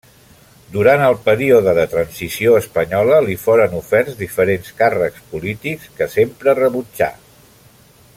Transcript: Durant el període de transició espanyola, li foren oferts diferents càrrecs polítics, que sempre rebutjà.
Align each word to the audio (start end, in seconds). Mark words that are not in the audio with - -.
Durant 0.75 1.01
el 1.07 1.17
període 1.27 1.73
de 1.79 1.83
transició 1.91 2.55
espanyola, 2.61 3.19
li 3.27 3.35
foren 3.43 3.77
oferts 3.81 4.17
diferents 4.23 4.73
càrrecs 4.81 5.29
polítics, 5.35 5.93
que 6.01 6.09
sempre 6.15 6.57
rebutjà. 6.63 7.11